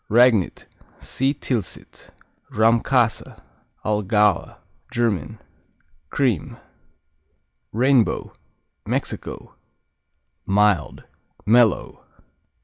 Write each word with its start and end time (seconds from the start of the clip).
Ragnit 0.09 0.65
see 0.97 1.31
Tilsit. 1.31 2.09
Rahmkäse, 2.51 3.39
Allgäuer 3.85 4.57
German 4.91 5.37
Cream. 6.09 6.57
Rainbow 7.71 8.33
Mexico 8.83 9.53
Mild; 10.47 11.03
mellow. 11.45 12.03